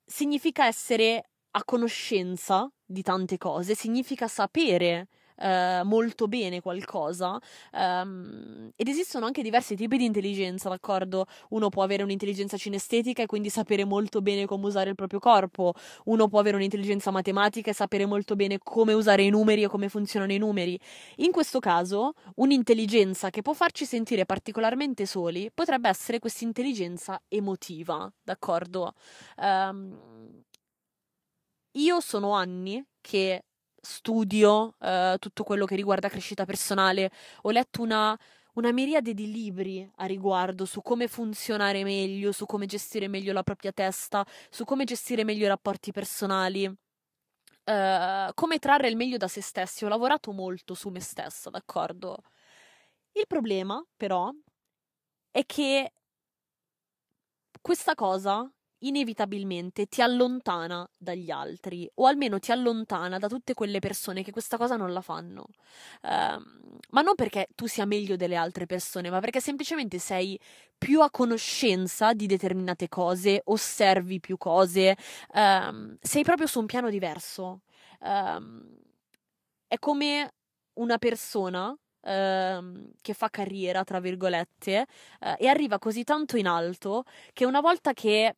[0.04, 7.38] significa essere a conoscenza di tante cose, significa sapere eh, molto bene qualcosa
[7.72, 11.26] um, ed esistono anche diversi tipi di intelligenza, d'accordo?
[11.50, 15.74] Uno può avere un'intelligenza cinestetica e quindi sapere molto bene come usare il proprio corpo,
[16.04, 19.88] uno può avere un'intelligenza matematica e sapere molto bene come usare i numeri e come
[19.88, 20.78] funzionano i numeri.
[21.16, 28.10] In questo caso, un'intelligenza che può farci sentire particolarmente soli potrebbe essere questa intelligenza emotiva,
[28.22, 28.94] d'accordo?
[29.36, 30.44] Um,
[31.72, 33.44] io sono anni che
[33.88, 37.10] studio eh, tutto quello che riguarda crescita personale.
[37.42, 38.16] Ho letto una,
[38.54, 43.42] una miriade di libri a riguardo su come funzionare meglio, su come gestire meglio la
[43.42, 46.66] propria testa, su come gestire meglio i rapporti personali.
[46.66, 49.84] Uh, come trarre il meglio da se stessi.
[49.84, 52.16] Ho lavorato molto su me stessa, d'accordo?
[53.12, 54.30] Il problema, però,
[55.30, 55.92] è che
[57.60, 64.22] questa cosa inevitabilmente ti allontana dagli altri o almeno ti allontana da tutte quelle persone
[64.22, 65.46] che questa cosa non la fanno.
[66.02, 66.40] Uh,
[66.90, 70.38] ma non perché tu sia meglio delle altre persone, ma perché semplicemente sei
[70.76, 74.96] più a conoscenza di determinate cose, osservi più cose,
[75.34, 77.62] uh, sei proprio su un piano diverso.
[78.00, 78.76] Uh,
[79.66, 80.32] è come
[80.74, 84.86] una persona che fa carriera, tra virgolette,
[85.20, 88.36] uh, e arriva così tanto in alto che una volta che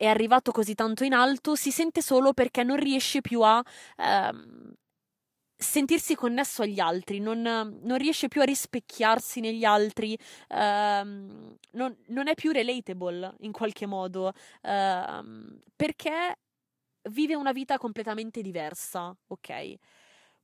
[0.00, 3.62] è arrivato così tanto in alto si sente solo perché non riesce più a
[3.98, 4.72] ehm,
[5.54, 12.28] sentirsi connesso agli altri, non, non, riesce più a rispecchiarsi negli altri, ehm, non, non,
[12.28, 14.32] è più relatable in qualche modo,
[14.62, 16.38] ehm, perché
[17.10, 19.74] vive una vita completamente diversa, ok?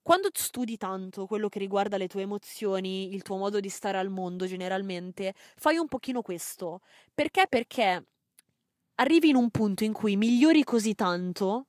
[0.03, 4.11] Quando studi tanto quello che riguarda le tue emozioni, il tuo modo di stare al
[4.11, 6.83] mondo generalmente, fai un pochino questo.
[7.15, 7.47] Perché?
[7.49, 8.05] Perché
[8.97, 11.67] arrivi in un punto in cui migliori così tanto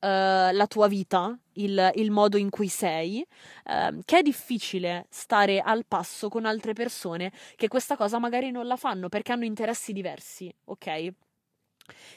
[0.00, 3.26] la tua vita, il, il, modo in cui sei,
[3.64, 8.66] uh, che è difficile stare al passo con altre persone che questa cosa magari non
[8.66, 11.12] la fanno perché hanno interessi diversi, ok?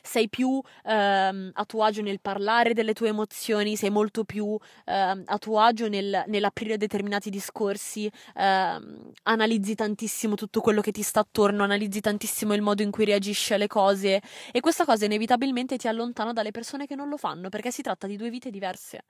[0.01, 5.23] Sei più ehm, a tuo agio nel parlare delle tue emozioni, sei molto più ehm,
[5.25, 11.21] a tuo agio nel, nell'aprire determinati discorsi, ehm, analizzi tantissimo tutto quello che ti sta
[11.21, 15.87] attorno, analizzi tantissimo il modo in cui reagisci alle cose e questa cosa inevitabilmente ti
[15.87, 19.03] allontana dalle persone che non lo fanno perché si tratta di due vite diverse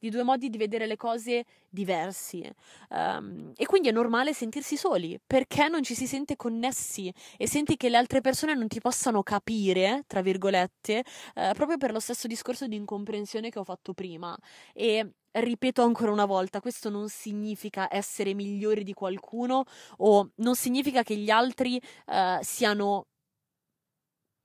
[0.00, 2.50] di due modi di vedere le cose diversi.
[2.88, 7.76] Um, e quindi è normale sentirsi soli perché non ci si sente connessi e senti
[7.76, 12.26] che le altre persone non ti possano capire, tra virgolette, uh, proprio per lo stesso
[12.26, 14.36] discorso di incomprensione che ho fatto prima.
[14.72, 19.64] E ripeto ancora una volta, questo non significa essere migliori di qualcuno
[19.98, 23.04] o non significa che gli altri uh, siano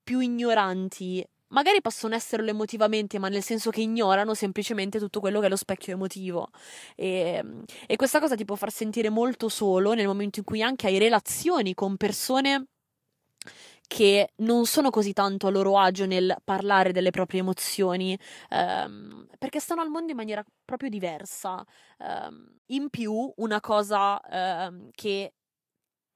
[0.04, 5.47] più ignoranti magari possono esserlo emotivamente, ma nel senso che ignorano semplicemente tutto quello che
[5.47, 6.49] è lo specchio emotivo.
[6.95, 10.62] E, ehm, e questa cosa ti può far sentire molto solo nel momento in cui
[10.62, 12.65] anche hai relazioni con persone
[13.88, 18.17] che non sono così tanto a loro agio nel parlare delle proprie emozioni,
[18.49, 21.63] ehm, perché stanno al mondo in maniera proprio diversa.
[21.99, 25.34] Um, in più, una cosa ehm, che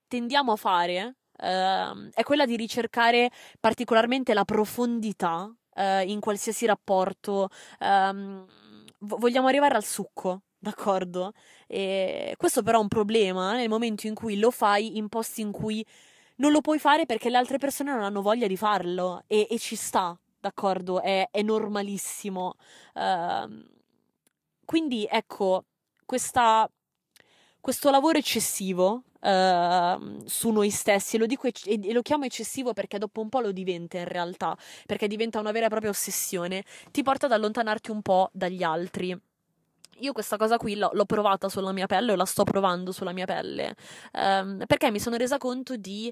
[0.07, 7.49] tendiamo a fare uh, è quella di ricercare particolarmente la profondità uh, in qualsiasi rapporto.
[7.79, 8.45] Um,
[8.99, 11.33] vogliamo arrivare al succo, d'accordo?
[11.67, 15.51] E questo però è un problema nel momento in cui lo fai in posti in
[15.51, 15.85] cui
[16.37, 19.59] non lo puoi fare perché le altre persone non hanno voglia di farlo e, e
[19.59, 21.01] ci sta, d'accordo?
[21.01, 22.55] È, è normalissimo.
[22.93, 23.77] Uh,
[24.65, 25.65] quindi ecco,
[26.05, 26.69] questa,
[27.59, 31.17] questo lavoro eccessivo Uh, su noi stessi.
[31.17, 34.05] E lo dico ec- e lo chiamo eccessivo perché dopo un po' lo diventa in
[34.05, 36.63] realtà perché diventa una vera e propria ossessione.
[36.91, 39.17] Ti porta ad allontanarti un po' dagli altri.
[40.01, 43.11] Io questa cosa qui l'ho, l'ho provata sulla mia pelle o la sto provando sulla
[43.11, 43.75] mia pelle.
[44.13, 46.11] Um, perché mi sono resa conto di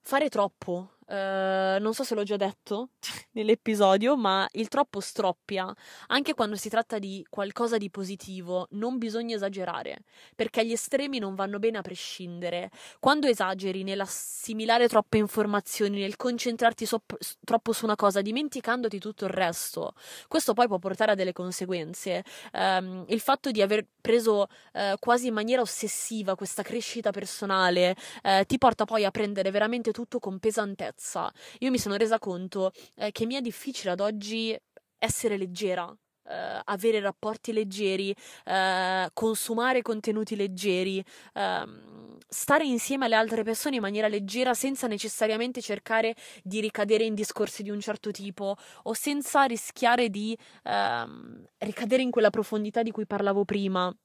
[0.00, 2.90] fare troppo Uh, non so se l'ho già detto
[3.32, 5.72] nell'episodio, ma il troppo stroppia.
[6.08, 9.98] Anche quando si tratta di qualcosa di positivo, non bisogna esagerare,
[10.34, 12.70] perché gli estremi non vanno bene a prescindere.
[12.98, 17.04] Quando esageri nell'assimilare troppe informazioni, nel concentrarti so-
[17.44, 19.92] troppo su una cosa, dimenticandoti tutto il resto,
[20.26, 22.24] questo poi può portare a delle conseguenze.
[22.52, 24.42] Um, il fatto di aver preso
[24.72, 29.92] uh, quasi in maniera ossessiva questa crescita personale uh, ti porta poi a prendere veramente
[29.92, 31.32] tutto con pesantezza leggerezza.
[31.60, 34.56] Io mi sono resa conto eh, che mi è difficile ad oggi
[34.98, 35.94] essere leggera.
[36.28, 38.12] Uh, avere rapporti leggeri,
[38.46, 40.98] uh, consumare contenuti leggeri,
[41.34, 47.14] uh, stare insieme alle altre persone in maniera leggera senza necessariamente cercare di ricadere in
[47.14, 52.90] discorsi di un certo tipo o senza rischiare di ehm, ricadere in quella profondità di
[52.90, 53.96] cui parlavo prima.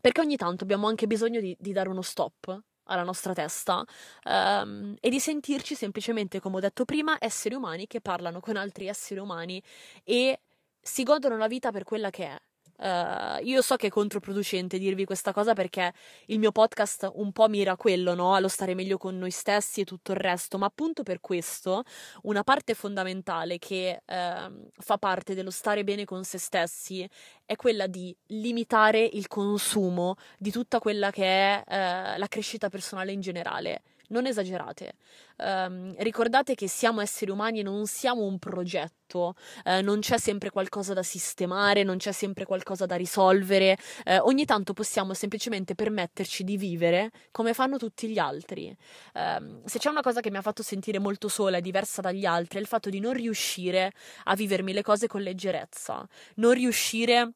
[0.00, 2.56] Perché ogni tanto abbiamo anche bisogno di, di dare uno stop
[2.86, 3.84] alla nostra testa
[4.24, 8.86] um, e di sentirci semplicemente, come ho detto prima, esseri umani che parlano con altri
[8.86, 9.62] esseri umani
[10.04, 10.40] e
[10.80, 12.40] si godono la vita per quella che è.
[12.78, 15.92] Uh, io so che è controproducente dirvi questa cosa perché
[16.26, 18.34] il mio podcast un po' mira quello, no?
[18.34, 21.84] Allo stare meglio con noi stessi e tutto il resto, ma appunto per questo
[22.22, 27.08] una parte fondamentale che uh, fa parte dello stare bene con se stessi
[27.44, 33.12] è quella di limitare il consumo di tutta quella che è uh, la crescita personale
[33.12, 34.94] in generale non esagerate.
[35.38, 40.50] Um, ricordate che siamo esseri umani e non siamo un progetto, uh, non c'è sempre
[40.50, 43.76] qualcosa da sistemare, non c'è sempre qualcosa da risolvere.
[44.04, 48.74] Uh, ogni tanto possiamo semplicemente permetterci di vivere come fanno tutti gli altri.
[49.14, 52.24] Um, se c'è una cosa che mi ha fatto sentire molto sola e diversa dagli
[52.24, 53.92] altri è il fatto di non riuscire
[54.24, 57.32] a vivermi le cose con leggerezza, non riuscire.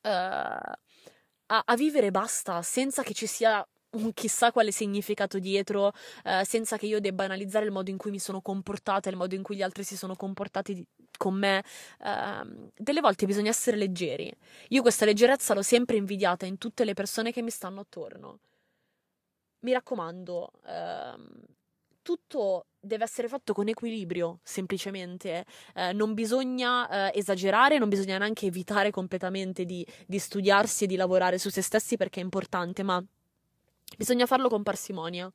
[0.00, 0.72] Uh,
[1.50, 5.92] a, a, vivere basta senza che ci sia un chissà quale significato dietro,
[6.24, 9.34] eh, senza che io debba analizzare il modo in cui mi sono comportata, il modo
[9.34, 11.64] in cui gli altri si sono comportati di- con me.
[12.00, 14.32] Eh, delle volte bisogna essere leggeri.
[14.68, 18.38] Io questa leggerezza l'ho sempre invidiata in tutte le persone che mi stanno attorno.
[19.60, 21.26] Mi raccomando, ehm,
[22.02, 25.44] tutto deve essere fatto con equilibrio, semplicemente.
[25.74, 30.96] Eh, non bisogna eh, esagerare, non bisogna neanche evitare completamente di, di studiarsi e di
[30.96, 33.02] lavorare su se stessi perché è importante, ma
[33.96, 35.32] Bisogna farlo con parsimonia.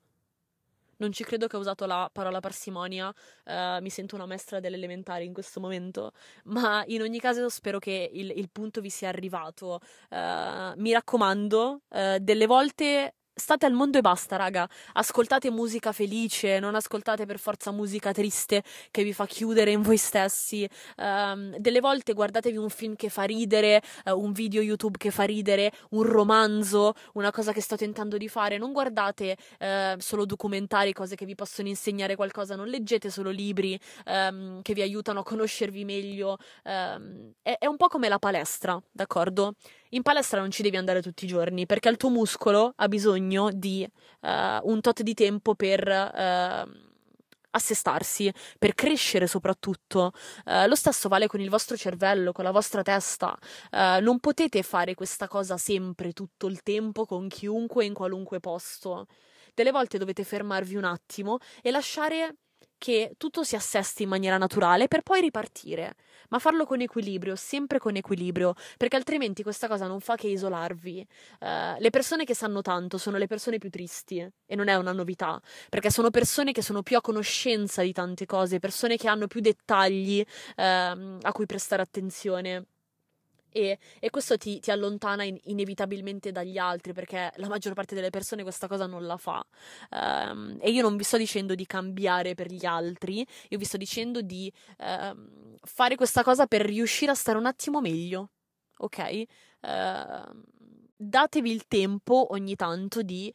[0.96, 4.76] Non ci credo che ho usato la parola parsimonia, uh, mi sento una maestra delle
[4.76, 6.12] elementari in questo momento,
[6.44, 9.80] ma in ogni caso spero che il, il punto vi sia arrivato.
[10.08, 14.68] Uh, mi raccomando, uh, delle volte state al mondo e basta, raga.
[14.92, 19.96] Ascoltate musica felice, non ascoltate per forza musica triste che vi fa chiudere in voi
[19.96, 20.68] stessi.
[20.96, 25.24] Um, delle volte guardatevi un film che fa ridere, uh, un video YouTube che fa
[25.24, 28.58] ridere, un romanzo, una cosa che sto tentando di fare.
[28.58, 33.78] Non guardate uh, solo documentari, cose che vi possono insegnare qualcosa, non leggete solo libri
[34.06, 36.38] um, che vi aiutano a conoscervi meglio.
[36.64, 39.54] Um, è, è un po' come la palestra, d'accordo?
[39.94, 43.50] In palestra non ci devi andare tutti i giorni perché il tuo muscolo ha bisogno
[43.52, 43.88] di
[44.20, 44.28] uh,
[44.62, 46.70] un tot di tempo per uh,
[47.50, 50.12] assestarsi, per crescere soprattutto.
[50.44, 53.36] Uh, lo stesso vale con il vostro cervello, con la vostra testa.
[54.00, 59.06] non potete fare questa cosa sempre, tutto il tempo, con chiunque in qualunque posto.
[59.54, 62.38] Delle volte dovete fermarvi un attimo e lasciare
[62.84, 65.94] che tutto si assesti in maniera naturale per poi ripartire,
[66.28, 71.06] ma farlo con equilibrio, sempre con equilibrio, perché altrimenti questa cosa non fa che isolarvi.
[71.40, 74.92] Uh, le persone che sanno tanto sono le persone più tristi e non è una
[74.92, 79.28] novità, perché sono persone che sono più a conoscenza di tante cose, persone che hanno
[79.28, 82.66] più dettagli uh, a cui prestare attenzione.
[83.56, 88.10] E, e, questo ti, ti allontana in, inevitabilmente dagli altri perché la maggior parte delle
[88.10, 89.46] persone questa cosa non la fa.
[89.90, 93.76] Um, e io non vi sto dicendo di cambiare per gli altri, io vi sto
[93.76, 98.30] dicendo di um, fare questa cosa per riuscire a stare un attimo meglio,
[98.78, 99.22] ok?
[99.60, 100.42] Uh,
[100.96, 103.32] datevi il tempo ogni tanto di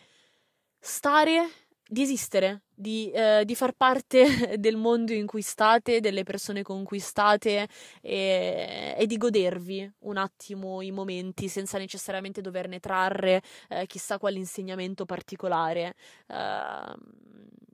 [0.80, 1.48] stare,
[1.92, 6.84] di esistere, di, eh, di, far parte del mondo in cui state, delle persone con
[6.84, 7.68] cui state
[8.00, 14.38] e, e di godervi un attimo i momenti senza necessariamente doverne trarre eh, chissà quale
[14.38, 15.96] insegnamento particolare.
[16.28, 16.96] Uh,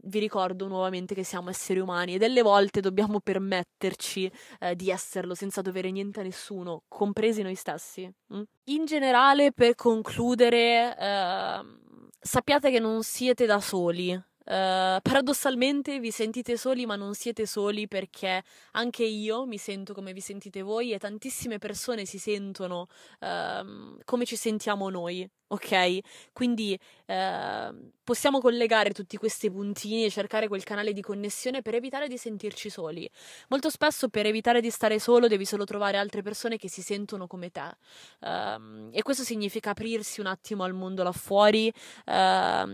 [0.05, 5.33] vi ricordo nuovamente che siamo esseri umani e delle volte dobbiamo permetterci eh, di esserlo
[5.33, 8.09] senza dovere niente a nessuno, compresi noi stessi.
[8.33, 8.41] Mm?
[8.65, 11.61] In generale, per concludere, eh,
[12.25, 14.13] sappiate che non siete da soli.
[14.13, 20.13] Uh, paradossalmente vi sentite soli, ma non siete soli perché anche io mi sento come
[20.13, 22.87] vi sentite voi e tantissime persone si sentono
[23.21, 25.99] uh, come ci sentiamo noi ok?
[26.33, 27.73] Quindi eh,
[28.05, 32.69] possiamo collegare tutti questi puntini e cercare quel canale di connessione per evitare di sentirci
[32.69, 33.09] soli.
[33.49, 37.27] Molto spesso per evitare di stare solo devi solo trovare altre persone che si sentono
[37.27, 37.75] come te
[38.19, 41.67] um, e questo significa aprirsi un attimo al mondo là fuori
[42.05, 42.11] uh,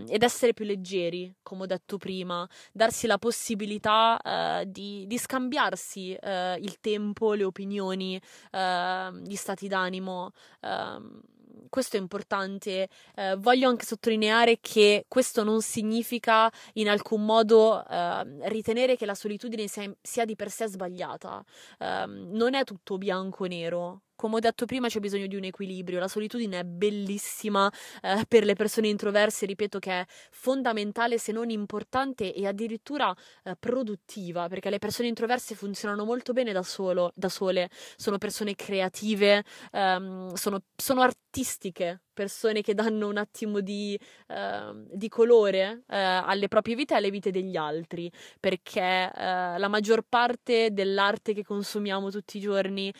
[0.06, 6.14] ed essere più leggeri, come ho detto prima, darsi la possibilità uh, di, di, scambiarsi
[6.20, 8.20] uh, il tempo, le opinioni,
[8.52, 10.32] gli stati d'animo.
[10.60, 11.20] Uh,
[11.68, 12.88] questo è importante.
[13.14, 19.14] Eh, voglio anche sottolineare che questo non significa in alcun modo eh, ritenere che la
[19.14, 21.44] solitudine sia, sia, di per sé sbagliata.
[21.78, 25.42] Eh, non è tutto bianco o nero come ho detto prima, c'è bisogno di un
[25.42, 25.98] equilibrio.
[25.98, 27.68] La solitudine è bellissima
[28.00, 33.12] eh, per le persone introverse, ripeto che è fondamentale, se non importante e addirittura
[33.42, 38.54] eh, produttiva, perché le persone introverse funzionano molto bene da, solo, da sole, sono persone
[38.54, 39.42] creative,
[39.72, 43.98] ehm, sono, sono artistiche persone che danno un attimo di,
[44.28, 49.18] uh, di colore uh, alle proprie vite e alle vite degli altri, perché uh,
[49.58, 52.92] la maggior parte dell'arte che consumiamo tutti i giorni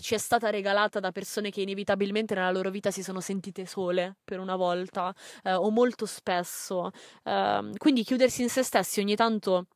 [0.00, 4.16] ci è stata regalata da persone che inevitabilmente nella loro vita si sono sentite sole
[4.24, 6.90] per una volta o molto spesso.
[7.24, 9.66] Ehm, quindi chiudersi in se stessi ogni tanto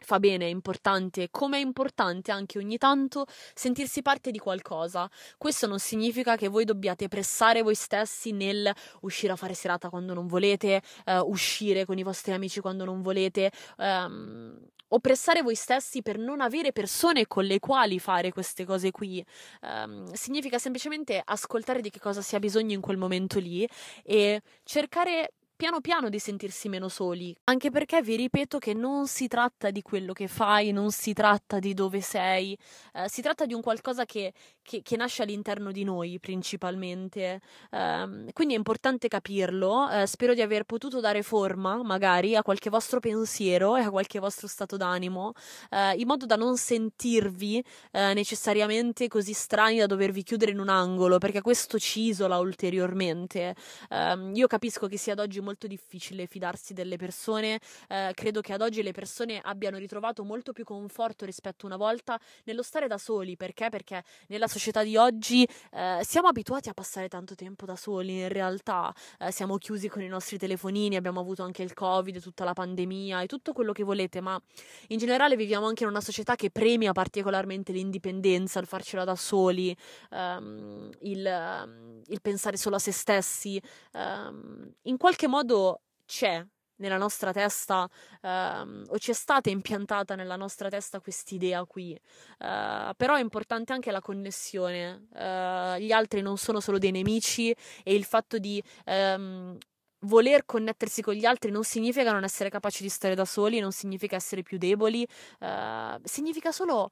[0.00, 5.08] fa bene, è importante, come è importante anche ogni tanto sentirsi parte di qualcosa.
[5.38, 10.14] Questo non significa che voi dobbiate pressare voi stessi nel uscire a fare serata quando
[10.14, 15.54] non volete, uh, uscire con i vostri amici quando non volete, um, o pressare voi
[15.54, 19.24] stessi per non avere persone con le quali fare queste cose qui.
[19.62, 23.68] Um, significa semplicemente ascoltare di che cosa si ha bisogno in quel momento lì
[24.04, 25.32] e cercare
[25.64, 29.80] piano piano di sentirsi meno soli, anche perché vi ripeto che non si tratta di
[29.80, 32.54] quello che fai, non si tratta di dove sei,
[32.92, 37.40] eh, si tratta di un qualcosa che, che, che, nasce all'interno di noi principalmente,
[37.70, 42.68] eh, quindi è importante capirlo, eh, spero di aver potuto dare forma magari a qualche
[42.68, 45.32] vostro pensiero e a qualche vostro stato d'animo,
[45.70, 50.68] eh, in modo da non sentirvi eh, necessariamente così strani da dovervi chiudere in un
[50.68, 53.56] angolo, perché questo ci isola ulteriormente.
[53.88, 57.60] Ehm, io capisco che sia ad oggi molto difficile fidarsi delle persone.
[57.88, 61.76] Eh, credo che ad oggi le persone abbiano ritrovato molto più conforto rispetto a una
[61.76, 63.36] volta nello stare da soli.
[63.36, 63.68] Perché?
[63.68, 68.20] Perché nella società di oggi eh, siamo abituati a passare tanto tempo da soli.
[68.20, 72.44] In realtà eh, siamo chiusi con i nostri telefonini, abbiamo avuto anche il Covid, tutta
[72.44, 74.40] la pandemia e tutto quello che volete, ma
[74.88, 79.76] in generale viviamo anche in una società che premia particolarmente l'indipendenza, il farcela da soli,
[80.10, 83.60] um, il, um, il, pensare solo a se stessi.
[83.92, 86.44] Um, in qualche modo modo c'è
[86.76, 87.88] nella nostra testa
[88.22, 91.92] ehm, o c'è stata impiantata nella nostra testa quest'idea qui.
[91.92, 95.08] Eh, però è importante anche la connessione.
[95.14, 97.50] Eh, gli altri non sono solo dei nemici
[97.82, 99.58] e il fatto di ehm,
[100.00, 103.72] voler connettersi con gli altri non significa non essere capaci di stare da soli, non
[103.72, 105.06] significa essere più deboli,
[105.40, 106.90] eh, significa solo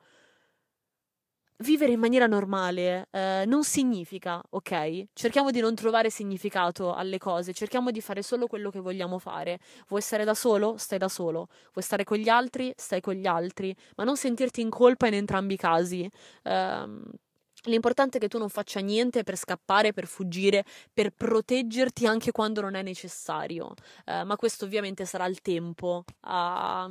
[1.62, 5.04] vivere in maniera normale eh, non significa, ok?
[5.14, 9.58] Cerchiamo di non trovare significato alle cose, cerchiamo di fare solo quello che vogliamo fare.
[9.88, 10.76] Vuoi stare da solo?
[10.76, 11.48] Stai da solo.
[11.72, 12.72] Vuoi stare con gli altri?
[12.76, 16.10] Stai con gli altri, ma non sentirti in colpa in entrambi i casi.
[16.42, 17.02] Um,
[17.66, 22.60] L'importante è che tu non faccia niente per scappare, per fuggire, per proteggerti anche quando
[22.60, 23.74] non è necessario.
[24.04, 26.90] Uh, ma questo ovviamente sarà il tempo a,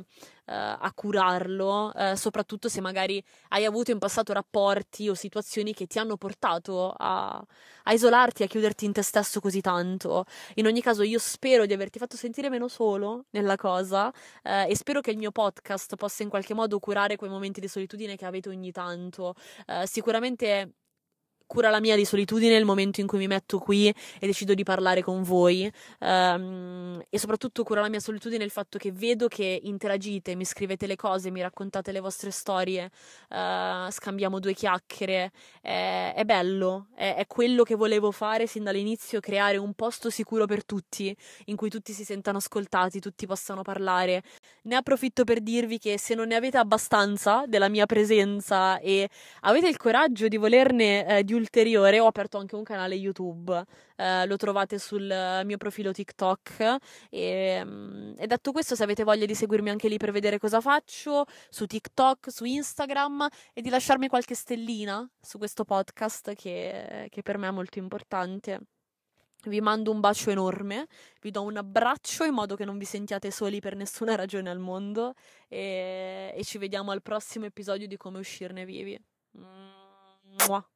[0.52, 5.98] a curarlo, uh, soprattutto se magari hai avuto in passato rapporti o situazioni che ti
[5.98, 7.42] hanno portato a,
[7.84, 10.24] a, isolarti, a chiuderti in te stesso così tanto.
[10.54, 15.00] In ogni caso, io spero di averti fatto sentire meno solo nella cosa e spero
[15.00, 18.48] che il mio podcast possa in qualche modo curare quei momenti di solitudine che avete
[18.48, 19.34] ogni tanto.
[19.84, 20.74] sicuramente
[21.52, 24.62] cura la mia di solitudine il momento in cui mi metto qui e decido di
[24.62, 29.60] parlare con voi um, e soprattutto cura la mia solitudine il fatto che vedo che
[29.64, 32.90] interagite, mi scrivete le cose, mi raccontate le vostre storie,
[33.28, 35.30] uh, scambiamo due chiacchiere,
[35.60, 40.46] è, è bello, è, è, quello che volevo fare sin dall'inizio, creare un posto sicuro
[40.46, 41.14] per tutti,
[41.46, 44.22] in cui tutti si sentano ascoltati, tutti possano parlare.
[44.62, 49.06] Ne approfitto per dirvi che se non ne avete abbastanza della mia presenza e
[49.40, 53.64] avete il coraggio di volerne eh, di ulteriore ho aperto anche un canale YouTube,
[53.96, 55.02] eh, lo trovate sul
[55.44, 56.76] mio profilo TikTok
[57.10, 60.60] e, mm, e, detto questo se avete voglia di seguirmi anche lì per vedere cosa
[60.60, 67.22] faccio su TikTok, su Instagram e di lasciarmi qualche stellina su questo podcast che, che
[67.22, 68.60] per me è molto importante.
[69.44, 70.86] Vi mando un bacio enorme,
[71.20, 74.60] vi do un abbraccio in modo che non vi sentiate soli per nessuna ragione al
[74.60, 75.14] mondo
[75.48, 78.96] e, e ci vediamo al prossimo episodio di Come uscirne vivi.
[80.46, 80.71] Mua.